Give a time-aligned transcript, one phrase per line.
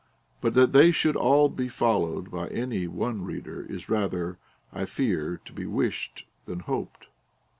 [0.41, 4.39] But that they should all be followed by any one reader is rather,
[4.73, 7.05] I fear, to be wished than hoped.